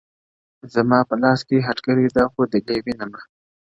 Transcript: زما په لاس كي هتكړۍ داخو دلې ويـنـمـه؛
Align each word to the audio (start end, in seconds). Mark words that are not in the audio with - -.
زما 0.73 0.99
په 1.09 1.15
لاس 1.21 1.39
كي 1.47 1.57
هتكړۍ 1.67 2.07
داخو 2.17 2.41
دلې 2.51 2.77
ويـنـمـه؛ 2.83 3.21